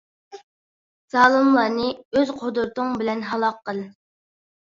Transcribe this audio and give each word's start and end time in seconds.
زالىملارنى 1.15 1.91
ئۆز 2.21 2.31
قۇدرىتىڭ 2.39 2.97
بىلەن 3.01 3.23
ھالاك 3.33 3.59
قىل! 3.69 3.83